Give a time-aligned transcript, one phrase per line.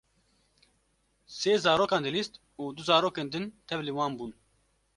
[1.37, 4.31] Sê zarokan dilîst û du zarokên din tevlî wan bûn.